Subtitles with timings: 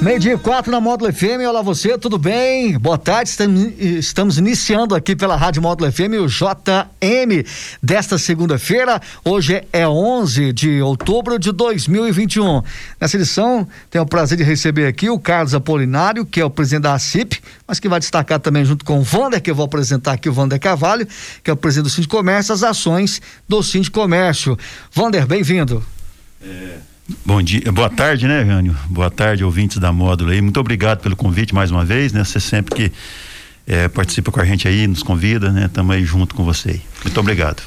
[0.00, 2.78] Meio dia quatro na Módulo FM, olá você, tudo bem?
[2.78, 3.32] Boa tarde,
[3.98, 7.44] estamos iniciando aqui pela Rádio Módulo FM o JM
[7.82, 12.62] desta segunda-feira, hoje é 11 de outubro de 2021.
[13.00, 16.84] Nessa edição, tenho o prazer de receber aqui o Carlos Apolinário, que é o presidente
[16.84, 20.12] da ACIP, mas que vai destacar também junto com o Vander, que eu vou apresentar
[20.12, 21.08] aqui o Vander Carvalho,
[21.42, 24.56] que é o presidente do Sindicato Comércio, as ações do Sindicato Comércio.
[24.92, 25.84] Vander, bem-vindo.
[26.40, 26.97] É...
[27.24, 28.76] Bom dia, boa tarde, né, Jânio?
[28.86, 30.42] Boa tarde, ouvintes da Módulo aí.
[30.42, 32.22] Muito obrigado pelo convite mais uma vez, né?
[32.22, 32.92] Você sempre que
[33.66, 35.66] é, participa com a gente aí, nos convida, né?
[35.66, 36.82] Estamos aí junto com você.
[37.02, 37.62] Muito obrigado.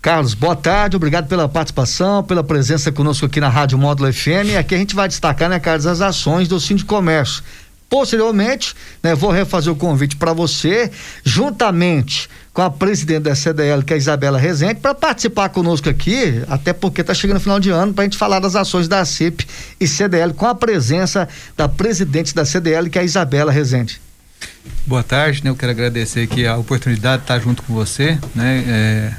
[0.00, 4.58] Carlos, boa tarde, obrigado pela participação, pela presença conosco aqui na Rádio Módulo FM.
[4.58, 7.44] Aqui a gente vai destacar, né, Carlos, as ações do Sindicato Comércio.
[7.88, 10.90] Posteriormente, né, vou refazer o convite para você,
[11.22, 16.42] juntamente com a presidente da CDL, que é a Isabela Rezende, para participar conosco aqui,
[16.48, 19.04] até porque está chegando o final de ano, para a gente falar das ações da
[19.04, 19.46] CIP
[19.80, 24.00] e CDL, com a presença da presidente da CDL, que é a Isabela Rezende.
[24.86, 25.50] Boa tarde, né?
[25.50, 28.64] Eu quero agradecer aqui a oportunidade de estar junto com você, né?
[28.66, 29.12] É,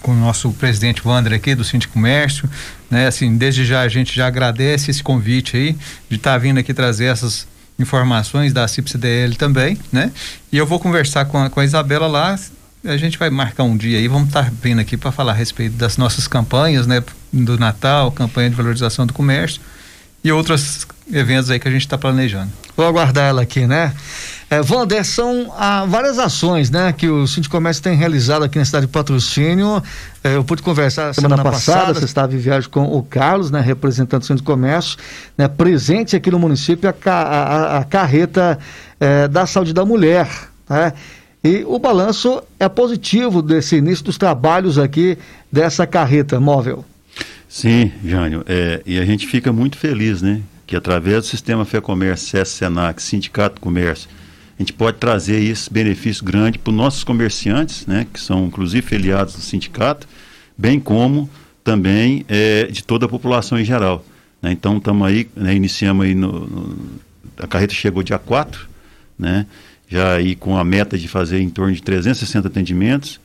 [0.00, 2.48] com o nosso presidente Wander aqui do Sindicato Comércio,
[2.90, 3.06] né?
[3.06, 5.76] Assim, desde já a gente já agradece esse convite aí
[6.08, 7.46] de estar vindo aqui trazer essas
[7.78, 10.12] informações da CIPCDL também, né?
[10.52, 12.38] E eu vou conversar com a, com a Isabela lá,
[12.84, 15.76] a gente vai marcar um dia aí, vamos estar vindo aqui para falar a respeito
[15.76, 17.02] das nossas campanhas, né?
[17.32, 19.60] Do Natal, campanha de valorização do comércio
[20.22, 22.50] e outros eventos aí que a gente está planejando.
[22.76, 23.92] Vou aguardar ela aqui, né?
[24.50, 28.64] É, Wander, são ah, várias ações, né, que o Sindicato Comércio tem realizado aqui na
[28.64, 29.82] cidade de Patrocínio.
[30.22, 33.50] É, eu pude conversar semana, semana passada, passada, você estava em viagem com o Carlos,
[33.50, 34.98] né, representante do Sindicato Comércio,
[35.36, 38.58] né, presente aqui no município a, a, a carreta
[39.00, 40.28] é, da saúde da mulher,
[40.68, 40.92] né?
[41.44, 45.18] E o balanço é positivo desse início dos trabalhos aqui
[45.52, 46.84] dessa carreta móvel.
[47.46, 50.40] Sim, Jânio, é, e a gente fica muito feliz, né?
[50.66, 54.08] Que através do sistema Fé Comércio, CS Senac, Sindicato Comércio,
[54.58, 58.06] a gente pode trazer esse benefício grande para os nossos comerciantes, né?
[58.10, 60.08] Que são inclusive filiados do sindicato,
[60.56, 61.28] bem como
[61.62, 64.02] também é, de toda a população em geral.
[64.40, 64.52] Né?
[64.52, 66.76] Então estamos aí, né, iniciamos aí no, no,
[67.38, 68.66] a carreta chegou dia 4,
[69.18, 69.46] né?
[69.94, 73.20] Já aí com a meta de fazer em torno de 360 atendimentos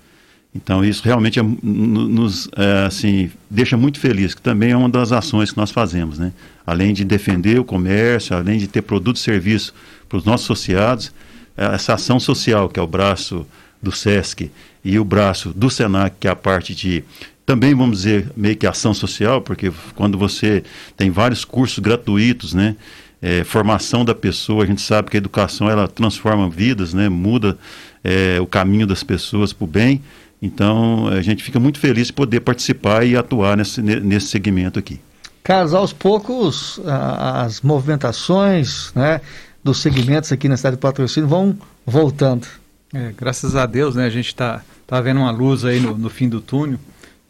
[0.53, 5.11] então isso realmente é, nos é, assim deixa muito feliz, que também é uma das
[5.11, 6.33] ações que nós fazemos, né?
[6.65, 9.73] Além de defender o comércio, além de ter produto e serviço
[10.07, 11.11] para os nossos associados,
[11.55, 13.45] é, essa ação social que é o braço
[13.81, 14.51] do SESC
[14.83, 17.03] e o braço do SENAC, que é a parte de
[17.45, 20.63] também vamos dizer meio que ação social, porque quando você
[20.97, 22.75] tem vários cursos gratuitos, né?
[23.21, 27.09] É, formação da pessoa, a gente sabe que a educação ela transforma vidas, né?
[27.09, 27.57] Muda
[28.03, 30.01] é, o caminho das pessoas para o bem.
[30.41, 34.99] Então, a gente fica muito feliz de poder participar e atuar nesse, nesse segmento aqui.
[35.43, 39.19] Carlos, aos poucos, as movimentações né,
[39.63, 42.47] dos segmentos aqui na cidade de Patrocínio vão voltando.
[42.93, 46.09] É, graças a Deus, né, a gente está tá vendo uma luz aí no, no,
[46.09, 46.79] fim do túnel,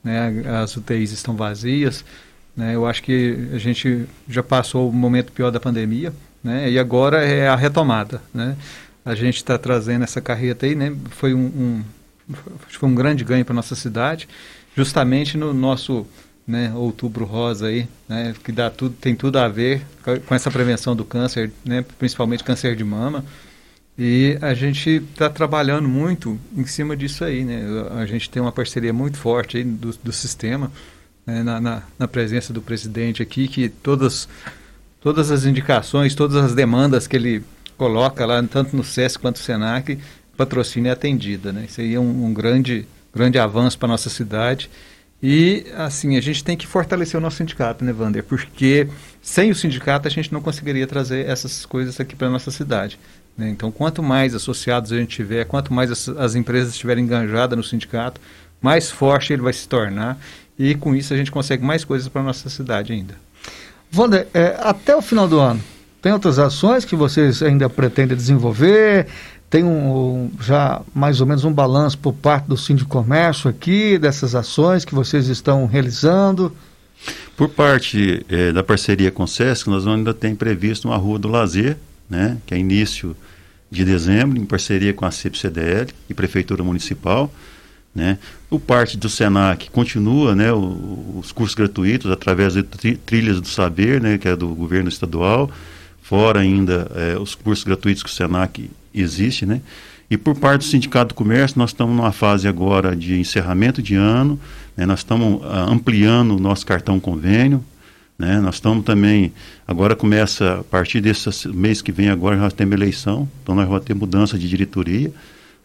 [0.04, 2.06] né, as UTIs estão vazias,
[2.56, 6.80] né, eu acho que a gente já passou o momento pior da pandemia, né, e
[6.80, 8.56] agora é a retomada, né,
[9.06, 11.84] a gente está trazendo essa carreta aí, né, foi um, um
[12.70, 14.28] foi um grande ganho para nossa cidade,
[14.76, 16.06] justamente no nosso
[16.50, 19.81] né, outubro rosa aí, né, que dá tudo, tem tudo a ver
[20.26, 23.24] com essa prevenção do câncer, né, principalmente câncer de mama.
[24.02, 27.62] E a gente está trabalhando muito em cima disso aí, né?
[28.00, 30.72] A gente tem uma parceria muito forte aí do, do sistema,
[31.25, 34.28] né, na, na, na, presença do presidente aqui, que todas,
[35.02, 37.44] todas as indicações, todas as demandas que ele
[37.78, 40.00] coloca lá, tanto no SESC quanto no SENAC,
[40.35, 41.66] patrocínio é atendida, né?
[41.68, 44.69] Isso aí é um, um grande, grande avanço para nossa cidade.
[45.21, 48.24] E, assim, a gente tem que fortalecer o nosso sindicato, né, Wander?
[48.24, 48.88] Porque
[49.22, 52.98] sem o sindicato a gente não conseguiria trazer essas coisas aqui para nossa cidade.
[53.38, 53.50] Né?
[53.50, 57.63] Então, quanto mais associados a gente tiver, quanto mais as, as empresas estiverem enganjadas no
[57.63, 58.22] sindicato,
[58.62, 60.18] mais forte ele vai se tornar.
[60.60, 63.16] E com isso a gente consegue mais coisas para nossa cidade ainda.
[63.96, 65.62] Wander, é, até o final do ano,
[66.02, 69.08] tem outras ações que vocês ainda pretendem desenvolver?
[69.50, 74.36] tem um, já mais ou menos um balanço por parte do Sindicato Comércio aqui, dessas
[74.36, 76.56] ações que vocês estão realizando?
[77.36, 81.30] Por parte eh, da parceria com o SESC, nós ainda tem previsto uma Rua do
[81.30, 81.78] Lazer,
[82.10, 83.16] né, que é início
[83.72, 87.32] de dezembro, em parceria com a CIP-CDL e Prefeitura Municipal.
[88.00, 88.18] Né?
[88.50, 94.18] O parte do SENAC continua né, os cursos gratuitos através de Trilhas do Saber, né,
[94.18, 95.51] que é do governo estadual,
[96.01, 99.46] fora ainda é, os cursos gratuitos que o SENAC existe.
[99.46, 99.60] Né?
[100.10, 103.96] E por parte do Sindicato do Comércio, nós estamos numa fase agora de encerramento de
[103.96, 104.40] ano,
[104.78, 107.62] né, nós estamos ah, ampliando o nosso cartão convênio,
[108.18, 108.40] né?
[108.42, 109.31] Nós estamos também,
[109.66, 113.86] agora começa, a partir desse mês que vem agora, nós temos eleição, então nós vamos
[113.86, 115.13] ter mudança de diretoria,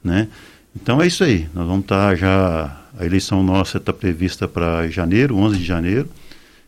[0.05, 0.29] né?
[0.75, 5.37] Então é isso aí, nós vamos estar já, a eleição nossa está prevista para janeiro,
[5.37, 6.09] 11 de janeiro,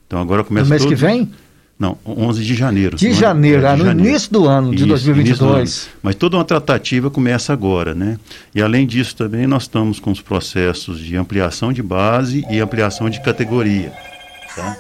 [0.07, 0.65] então agora começa...
[0.65, 0.91] No mês todo...
[0.91, 1.31] que vem?
[1.79, 2.97] Não, 11 de janeiro.
[2.97, 4.09] De janeiro, é, de no janeiro.
[4.09, 5.39] início do ano de Isso, 2022.
[5.39, 5.97] Do ano.
[6.03, 8.19] Mas toda uma tratativa começa agora, né?
[8.55, 13.11] E além disso também nós estamos com os processos de ampliação de base e ampliação
[13.11, 13.93] de categoria.
[14.55, 14.75] Tá?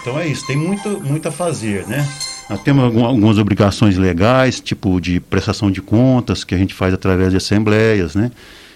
[0.00, 2.04] Então é isso, tem muito, muito a fazer, né?
[2.58, 7.36] Temos algumas obrigações legais, tipo de prestação de contas, que a gente faz através de
[7.36, 8.30] assembleias, né?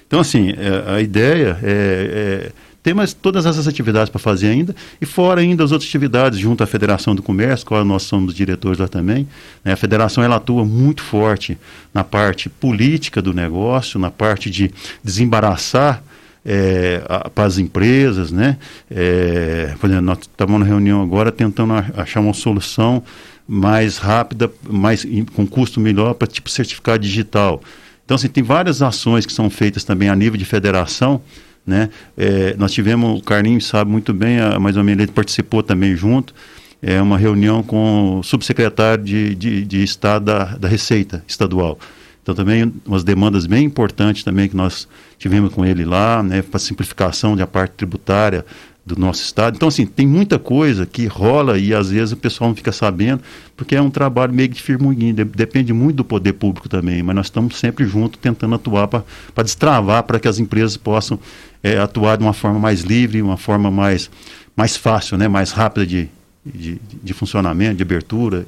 [0.07, 2.53] Então, assim, é, a ideia é, é
[2.85, 6.63] ter mais todas essas atividades para fazer ainda, e fora ainda as outras atividades junto
[6.63, 9.27] à Federação do Comércio, qual nós somos diretores lá também.
[9.65, 9.73] Né?
[9.73, 11.57] A federação ela atua muito forte
[11.95, 14.71] na parte política do negócio, na parte de
[15.03, 16.05] desembaraçar
[16.45, 17.01] é,
[17.35, 18.59] para as empresas, né?
[18.91, 23.03] É, por exemplo, nós estamos na reunião agora tentando achar uma solução
[23.47, 27.63] mais rápida, mais com custo melhor para tipo certificado digital.
[28.05, 31.23] Então, assim, tem várias ações que são feitas também a nível de federação,
[31.67, 31.89] né?
[32.17, 35.97] É, nós tivemos, o Carlinhos sabe muito bem, a, mais ou menos ele participou também
[35.97, 36.35] junto,
[36.83, 41.79] é uma reunião com o subsecretário de, de, de Estado da, da Receita Estadual.
[42.23, 44.89] Então também umas demandas bem importantes também que nós
[45.19, 48.45] tivemos com ele lá, né, para simplificação da parte tributária
[48.85, 49.57] do nosso estado.
[49.57, 53.23] Então assim, tem muita coisa que rola e às vezes o pessoal não fica sabendo,
[53.57, 57.17] porque é um trabalho meio que de firmiguinho, depende muito do poder público também, mas
[57.17, 59.05] nós estamos sempre juntos tentando atuar para
[59.43, 61.19] destravar para que as empresas possam
[61.63, 64.11] é, atuar de uma forma mais livre, uma forma mais,
[64.57, 66.09] mais fácil, né, mais rápida de,
[66.45, 68.45] de, de funcionamento, de abertura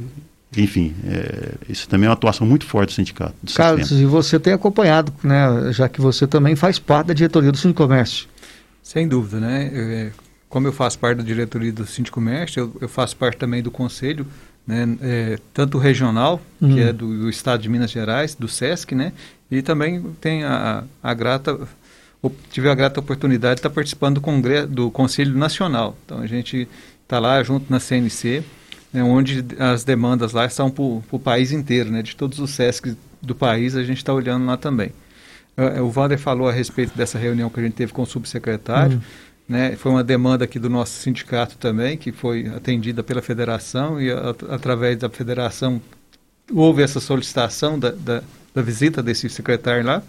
[0.56, 3.34] enfim, é, isso também é uma atuação muito forte do sindicato.
[3.42, 4.02] Do Carlos, sistema.
[4.02, 8.26] e você tem acompanhado, né, já que você também faz parte da diretoria do Sindicomércio.
[8.82, 10.12] Sem dúvida, né?
[10.46, 13.70] É, como eu faço parte da diretoria do Sindicomércio, eu, eu faço parte também do
[13.70, 14.26] conselho,
[14.66, 16.74] né, é, tanto regional, hum.
[16.74, 19.12] que é do, do, estado de Minas Gerais, do SESC, né?
[19.50, 21.58] E também tem a, a grata
[22.50, 25.96] tive a grata oportunidade de estar participando do congresso do Conselho Nacional.
[26.04, 26.66] Então a gente
[27.04, 28.42] está lá junto na CNC
[28.96, 32.96] né, onde as demandas lá são para o país inteiro, né, de todos os SESCs
[33.20, 34.90] do país, a gente está olhando lá também.
[35.56, 38.96] Uh, o Wander falou a respeito dessa reunião que a gente teve com o subsecretário,
[38.96, 39.02] uhum.
[39.48, 44.10] Né, foi uma demanda aqui do nosso sindicato também, que foi atendida pela federação e
[44.10, 45.80] a, através da federação
[46.52, 48.22] houve essa solicitação da, da,
[48.54, 50.02] da visita desse secretário lá.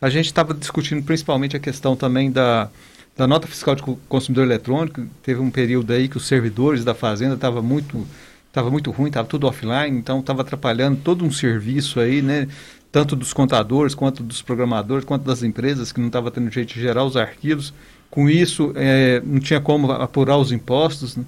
[0.00, 2.70] A gente estava discutindo principalmente a questão também da,
[3.16, 7.34] da nota fiscal de consumidor eletrônico, teve um período aí que os servidores da fazenda
[7.34, 8.06] estavam muito
[8.50, 12.48] estava muito ruim, estava tudo offline, então estava atrapalhando todo um serviço aí, né?
[12.90, 16.80] Tanto dos contadores, quanto dos programadores, quanto das empresas que não estava tendo jeito de
[16.80, 17.72] gerar os arquivos.
[18.10, 21.16] Com isso, é, não tinha como apurar os impostos.
[21.16, 21.24] Né?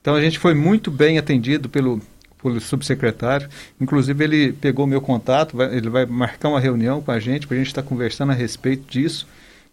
[0.00, 2.00] Então a gente foi muito bem atendido pelo,
[2.42, 3.48] pelo subsecretário.
[3.80, 7.56] Inclusive, ele pegou meu contato, vai, ele vai marcar uma reunião com a gente para
[7.56, 9.26] a gente estar tá conversando a respeito disso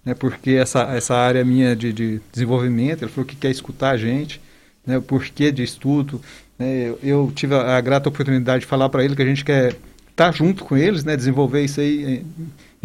[0.07, 3.97] né, porque essa, essa área minha de, de desenvolvimento, ele falou que quer escutar a
[3.97, 4.39] gente,
[4.85, 6.21] né, o porquê de estudo.
[6.57, 9.43] Né, eu, eu, tive a, a, grata oportunidade de falar para ele que a gente
[9.43, 9.81] quer estar
[10.15, 12.25] tá junto com eles, né, desenvolver isso aí em,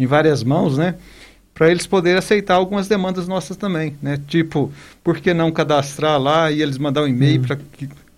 [0.03, 0.95] em várias mãos, né,
[1.53, 4.71] para eles poderem aceitar algumas demandas nossas também, né, tipo,
[5.03, 7.43] por que não cadastrar lá e eles mandar um e-mail hum.
[7.43, 7.57] para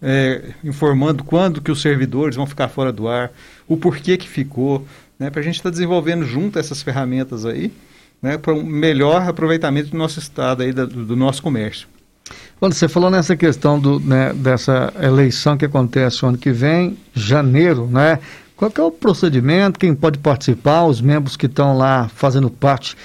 [0.02, 3.32] é, informando quando que os servidores vão ficar fora do ar,
[3.68, 4.86] o porquê que ficou,
[5.20, 7.72] né, para a gente estar tá desenvolvendo junto essas ferramentas aí,
[8.22, 11.88] né, para um melhor aproveitamento do nosso estado, aí, do, do nosso comércio.
[12.60, 17.88] Quando você falou nessa questão do, né, dessa eleição que acontece ano que vem, janeiro,
[17.88, 18.20] né?
[18.56, 19.78] Qual é o procedimento?
[19.78, 20.86] Quem pode participar?
[20.86, 22.96] Os membros que estão lá fazendo parte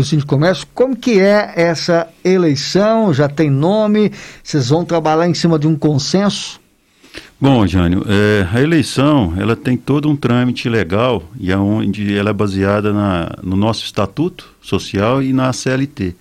[0.00, 0.66] do Sindicato Comércio.
[0.74, 3.12] Como que é essa eleição?
[3.12, 4.12] Já tem nome?
[4.42, 6.60] Vocês vão trabalhar em cima de um consenso?
[7.40, 12.30] Bom, Jânio, é, a eleição ela tem todo um trâmite legal e é onde ela
[12.30, 16.14] é baseada na, no nosso estatuto social e na CLT.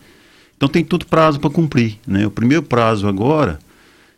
[0.56, 1.98] Então tem todo prazo para cumprir.
[2.06, 2.26] Né?
[2.26, 3.60] O primeiro prazo agora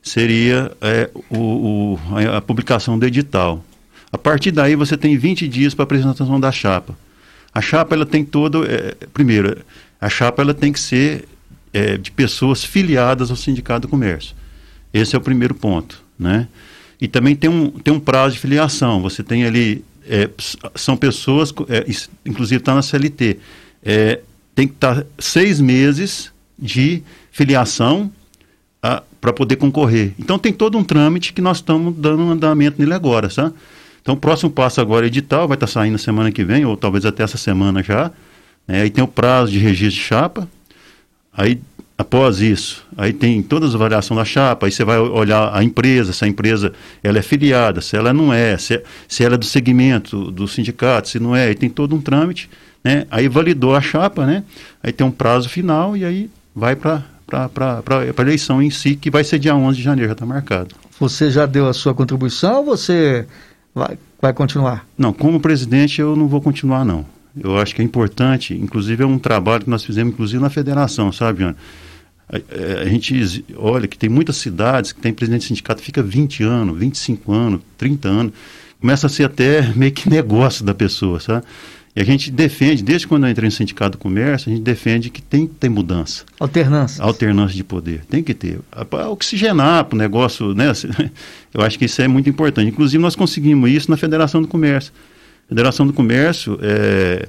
[0.02, 3.64] seria é, o, o, a, a, publicação do edital.
[4.12, 6.96] A partir daí você tem 20 dias para apresentação da chapa.
[7.54, 9.58] A chapa ela tem todo, é, primeiro,
[10.00, 11.28] a chapa ela tem que ser
[11.74, 14.36] é, de pessoas filiadas ao Sindicato do Comércio.
[14.94, 16.48] Esse é o primeiro ponto, né?
[17.02, 19.02] E também tem um, tem um prazo de filiação.
[19.02, 20.28] Você tem ali é,
[20.76, 21.86] são pessoas, é,
[22.26, 23.38] inclusive está na CLT,
[23.84, 24.20] é,
[24.56, 28.12] tem que estar tá seis meses de filiação
[29.22, 30.14] para poder concorrer.
[30.18, 33.54] Então tem todo um trâmite que nós estamos dando um andamento nele agora, sabe?
[34.02, 36.76] Então o próximo passo agora é edital, vai estar tá saindo semana que vem, ou
[36.78, 38.12] talvez até essa semana já.
[38.68, 38.82] Né?
[38.82, 40.48] Aí tem o prazo de registro de chapa.
[41.34, 41.60] Aí
[42.00, 46.14] após isso, aí tem todas as variações da chapa, aí você vai olhar a empresa,
[46.14, 46.72] se a empresa
[47.04, 51.10] ela é filiada, se ela não é, se, se ela é do segmento do sindicato,
[51.10, 52.50] se não é, aí tem todo um trâmite,
[52.82, 53.06] né?
[53.12, 54.46] Aí validou a chapa, né?
[54.82, 59.26] Aí tem um prazo final e aí vai para a eleição em si, que vai
[59.26, 60.76] ser dia 11 de janeiro, já está marcado.
[61.02, 63.28] Você já deu a sua contribuição você
[63.74, 64.86] vai, vai continuar?
[64.98, 67.06] Não, como presidente eu não vou continuar não.
[67.40, 71.12] Eu acho que é importante, inclusive é um trabalho que nós fizemos, inclusive na federação,
[71.12, 71.56] sabe, Ana?
[72.28, 76.44] A, a, gente olha que tem muitas cidades que tem presidente de sindicato fica 20
[76.44, 78.34] anos, 25 anos, 30 anos,
[78.80, 81.46] começa a ser até meio que negócio da pessoa, sabe?
[81.96, 85.10] E a gente defende, desde quando eu entrei no Sindicato do Comércio, a gente defende
[85.10, 86.24] que tem que ter mudança.
[86.40, 87.04] Alternância.
[87.04, 88.06] Alternância de poder.
[88.06, 88.60] Tem que ter.
[88.90, 90.72] Para oxigenar para o negócio, né?
[91.54, 92.70] Eu acho que isso é muito importante.
[92.70, 94.94] Inclusive, nós conseguimos isso na Federação do Comércio.
[95.46, 97.28] A Federação do Comércio, é,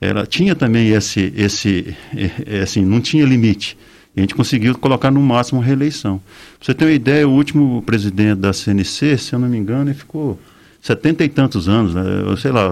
[0.00, 3.76] ela tinha também esse, esse, é, é, assim, não tinha limite.
[4.16, 6.18] E a gente conseguiu colocar no máximo a reeleição.
[6.58, 9.90] Pra você ter uma ideia, o último presidente da CNC, se eu não me engano,
[9.90, 10.38] ele ficou
[10.80, 12.02] setenta e tantos anos, né?
[12.38, 12.68] sei lá,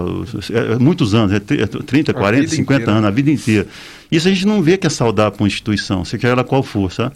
[0.52, 2.92] é, muitos anos, é 30, 40, 50 inteira.
[2.92, 3.66] anos, a vida inteira.
[4.10, 6.90] Isso a gente não vê que é saudável para uma instituição, seja ela qual for,
[6.90, 7.14] sabe?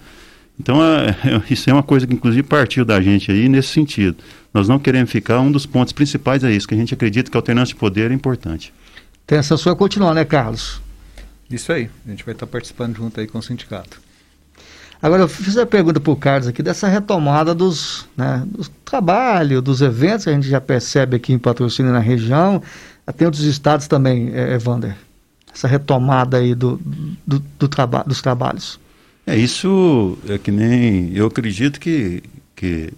[0.60, 4.16] Então, é, é, isso é uma coisa que, inclusive, partiu da gente aí nesse sentido.
[4.52, 7.36] Nós não queremos ficar, um dos pontos principais é isso, que a gente acredita que
[7.36, 8.72] a alternância de poder é importante.
[9.26, 10.80] Tem essa sua continuar, né, Carlos?
[11.50, 14.00] Isso aí, a gente vai estar participando junto aí com o sindicato.
[15.02, 18.46] Agora, eu fiz a pergunta para o Carlos aqui dessa retomada dos, né,
[18.84, 22.62] trabalho, dos eventos que a gente já percebe aqui em patrocínio na região,
[23.16, 24.96] tem outros estados também, é, Evander.
[25.52, 26.80] Essa retomada aí do,
[27.26, 28.78] do, do traba dos trabalhos.
[29.26, 31.10] É, isso é que nem.
[31.14, 32.22] Eu acredito que,
[32.54, 32.92] que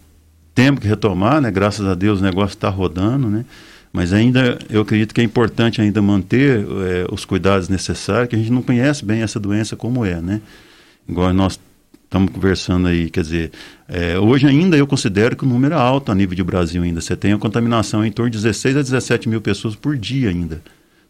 [0.54, 1.50] temos que retomar, né?
[1.50, 3.44] Graças a Deus o negócio está rodando, né?
[3.92, 8.38] Mas ainda eu acredito que é importante ainda manter é, os cuidados necessários, que a
[8.38, 10.40] gente não conhece bem essa doença como é, né?
[11.08, 11.58] Igual nós
[12.14, 13.50] estamos conversando aí, quer dizer,
[13.88, 17.00] é, hoje ainda eu considero que o número é alto a nível de Brasil ainda.
[17.00, 20.62] Você tem a contaminação em torno de 16 a 17 mil pessoas por dia ainda,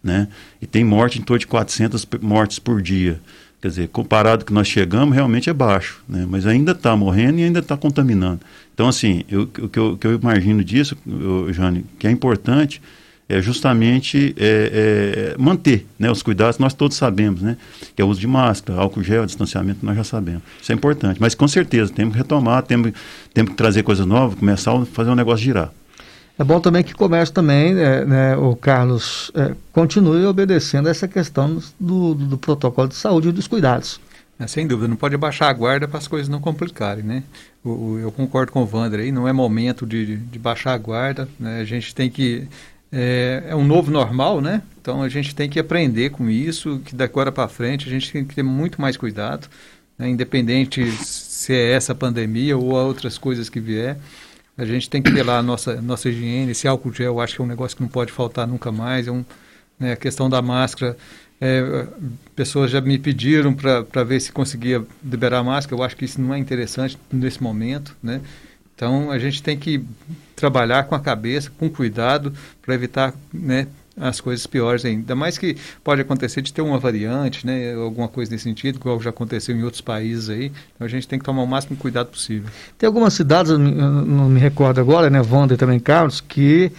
[0.02, 0.28] né?
[0.62, 3.20] E tem morte em torno de 400 mortes por dia.
[3.60, 6.26] Quer dizer, comparado que nós chegamos, realmente é baixo, né?
[6.26, 8.40] Mas ainda está morrendo e ainda está contaminando.
[8.72, 12.80] Então, assim, o que eu, que eu imagino disso, eu, Jane, que é importante
[13.28, 17.56] é justamente é, é, manter né, os cuidados, nós todos sabemos, né?
[17.96, 20.42] Que é o uso de máscara, álcool gel, distanciamento, nós já sabemos.
[20.60, 21.20] Isso é importante.
[21.20, 22.92] Mas com certeza, temos que retomar, temos,
[23.32, 25.72] temos que trazer coisas novas, começar a fazer um negócio girar.
[26.38, 31.06] É bom também que o comércio também, é, né, o Carlos, é, continue obedecendo essa
[31.06, 34.00] questão do, do, do, protocolo de saúde e dos cuidados.
[34.36, 37.22] É, sem dúvida, não pode baixar a guarda para as coisas não complicarem, né?
[37.62, 40.78] O, o, eu concordo com o Wander aí, não é momento de, de baixar a
[40.78, 41.60] guarda, né?
[41.60, 42.48] A gente tem que
[42.96, 44.62] é, é, um novo normal, né?
[44.80, 48.12] Então a gente tem que aprender com isso, que da agora para frente a gente
[48.12, 49.48] tem que ter muito mais cuidado,
[49.98, 50.08] né?
[50.08, 53.98] independente se é essa pandemia ou outras coisas que vier.
[54.56, 56.52] A gente tem que ter lá a nossa, nossa higiene.
[56.52, 59.08] Esse álcool gel, eu acho que é um negócio que não pode faltar nunca mais.
[59.08, 59.24] É um,
[59.80, 60.96] né, a questão da máscara.
[61.40, 61.88] É,
[62.36, 65.80] pessoas já me pediram para ver se conseguia liberar a máscara.
[65.80, 68.20] Eu acho que isso não é interessante nesse momento, né?
[68.74, 69.84] Então a gente tem que
[70.34, 75.00] trabalhar com a cabeça, com cuidado, para evitar né, as coisas piores ainda.
[75.00, 79.00] Ainda mais que pode acontecer de ter uma variante, né, alguma coisa nesse sentido, igual
[79.00, 80.52] já aconteceu em outros países aí.
[80.74, 82.50] Então a gente tem que tomar o máximo cuidado possível.
[82.76, 86.72] Tem algumas cidades, não me recordo agora, né, Wanda e também Carlos, que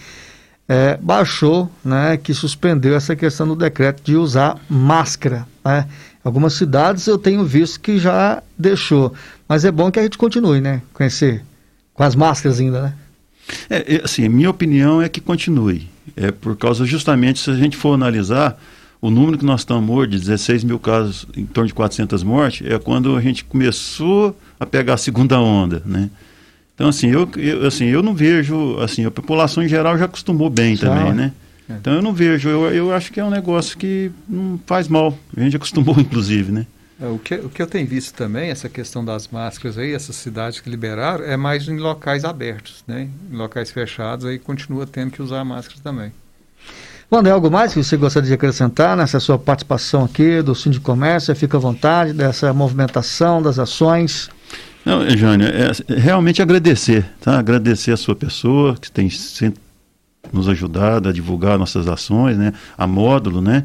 [0.68, 5.46] é, baixou, né, que suspendeu essa questão do decreto de usar máscara.
[5.64, 5.88] Né?
[6.22, 9.14] Algumas cidades eu tenho visto que já deixou.
[9.48, 10.82] Mas é bom que a gente continue, né?
[10.92, 11.44] Conhecer
[11.96, 12.94] com as máscaras ainda, né?
[13.70, 15.88] É, é, assim, minha opinião é que continue.
[16.16, 18.60] É por causa justamente, se a gente for analisar,
[19.00, 22.66] o número que nós estamos hoje, de 16 mil casos, em torno de 400 mortes,
[22.70, 26.10] é quando a gente começou a pegar a segunda onda, né?
[26.74, 30.50] Então, assim, eu, eu, assim, eu não vejo, assim, a população em geral já acostumou
[30.50, 30.88] bem já.
[30.88, 31.32] também, né?
[31.68, 31.72] É.
[31.74, 35.18] Então eu não vejo, eu, eu acho que é um negócio que não faz mal.
[35.36, 36.66] A gente acostumou, inclusive, né?
[37.00, 40.16] É, o que, o que eu tenho visto também, essa questão das máscaras aí, essas
[40.16, 43.08] cidades que liberaram, é mais em locais abertos, né?
[43.30, 46.12] Em locais fechados, aí continua tendo que usar máscara também.
[47.10, 50.80] Wander, algo mais que você gostaria de acrescentar nessa sua participação aqui do Sindicato de
[50.80, 51.36] Comércio?
[51.36, 54.28] Fica à vontade dessa movimentação, das ações.
[54.84, 57.38] Não, Jânio, é realmente agradecer, tá?
[57.38, 59.60] Agradecer a sua pessoa, que tem sempre
[60.32, 62.52] nos ajudado a divulgar nossas ações, né?
[62.76, 63.64] A módulo, né?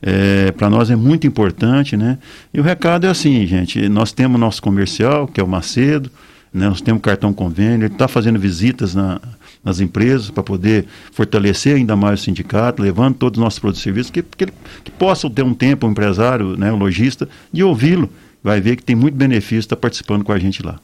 [0.00, 2.18] É, para nós é muito importante, né?
[2.54, 6.10] E o recado é assim, gente, nós temos nosso comercial, que é o Macedo,
[6.52, 6.68] né?
[6.68, 9.20] nós temos cartão convênio, ele está fazendo visitas na,
[9.62, 13.84] nas empresas para poder fortalecer ainda mais o sindicato, levando todos os nossos produtos e
[13.84, 14.46] serviços, que, que,
[14.84, 18.08] que possam ter um tempo, o um empresário, né, o um lojista, de ouvi-lo,
[18.42, 20.78] vai ver que tem muito benefício estar tá participando com a gente lá.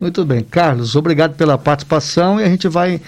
[0.00, 0.44] Muito bem.
[0.44, 3.00] Carlos, obrigado pela participação e a gente vai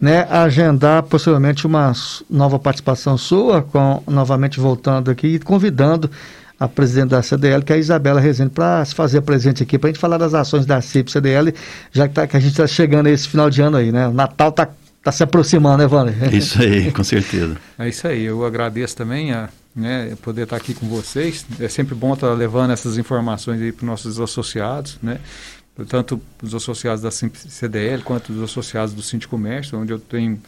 [0.00, 1.92] né, agendar possivelmente uma
[2.28, 6.10] nova participação sua, com, novamente voltando aqui e convidando
[6.58, 9.90] a presidente da CDL, que é a Isabela Rezende, para se fazer presente aqui, para
[9.90, 11.54] a gente falar das ações da CIP CDL,
[11.92, 14.08] já que, tá, que a gente está chegando a esse final de ano aí, né?
[14.08, 14.68] O Natal está
[15.02, 16.14] tá se aproximando, né, Wander?
[16.34, 17.56] Isso aí, com certeza.
[17.78, 21.44] É isso aí, eu agradeço também a né, poder estar aqui com vocês.
[21.60, 25.18] É sempre bom estar levando essas informações aí para os nossos associados, né?
[25.84, 30.40] Tanto os associados da CDL quanto os associados do Cinti Comércio, onde eu tenho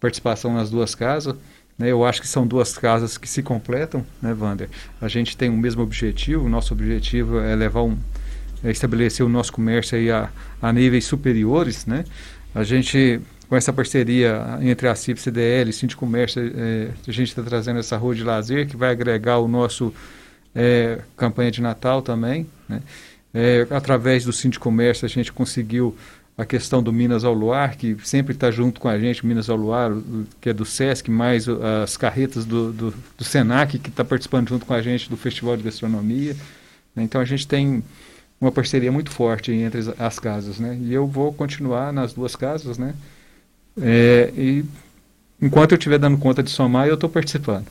[0.00, 1.36] participação nas duas casas.
[1.78, 1.90] Né?
[1.90, 4.68] Eu acho que são duas casas que se completam, né, Wander?
[5.00, 7.98] A gente tem o mesmo objetivo, o nosso objetivo é levar um,
[8.64, 12.04] é estabelecer o nosso comércio aí a, a níveis superiores, né?
[12.54, 17.42] A gente, com essa parceria entre a CIP, CDL Cinti Comércio, é, a gente está
[17.42, 19.94] trazendo essa rua de lazer que vai agregar o nosso
[20.54, 22.82] é, campanha de Natal também, né?
[23.32, 25.96] É, através do Cinti Comércio a gente conseguiu
[26.36, 29.56] a questão do Minas ao Luar, que sempre está junto com a gente, Minas ao
[29.56, 29.92] Luar,
[30.40, 34.64] que é do SESC, mais as carretas do, do, do SENAC, que está participando junto
[34.64, 36.34] com a gente do Festival de Gastronomia.
[36.96, 37.84] Então a gente tem
[38.40, 40.78] uma parceria muito forte entre as casas, né?
[40.80, 42.94] E eu vou continuar nas duas casas, né?
[43.80, 44.64] É, e
[45.42, 47.66] enquanto eu estiver dando conta de somar, eu estou participando.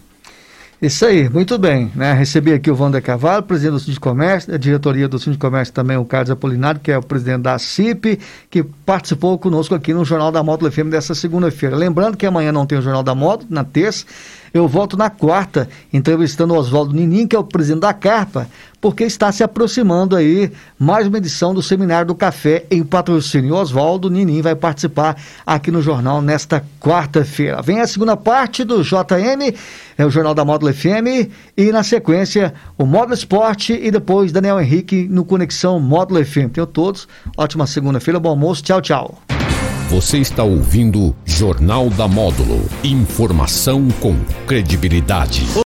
[0.82, 1.92] Isso aí, muito bem.
[1.94, 2.14] Né?
[2.14, 5.98] Recebi aqui o Wander Cavallo, presidente do Sindicato Comércio, da diretoria do Sindicato Comércio também
[5.98, 8.18] o Carlos Apolinário, que é o presidente da CIP,
[8.50, 11.76] que participou conosco aqui no Jornal da Módulo FM dessa segunda-feira.
[11.76, 14.06] Lembrando que amanhã não tem o Jornal da Módulo, na terça,
[14.54, 18.48] eu volto na quarta, entrevistando o Oswaldo Ninim, que é o presidente da Carpa,
[18.82, 23.56] porque está se aproximando aí mais uma edição do Seminário do Café em patrocínio.
[23.56, 27.62] Oswaldo Ninim vai participar aqui no jornal nesta quarta-feira.
[27.62, 29.54] Vem a segunda parte do JM,
[29.98, 34.62] é o Jornal da Módulo FM, e na sequência o Módulo Esporte e depois Daniel
[34.62, 36.52] Henrique no Conexão Módulo FM.
[36.54, 39.39] Tenham todos, ótima segunda-feira, bom almoço, tchau, tchau.
[39.90, 42.64] Você está ouvindo Jornal da Módulo.
[42.84, 45.42] Informação com credibilidade.